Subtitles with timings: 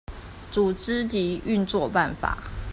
[0.51, 2.43] 組織及運作管理辦法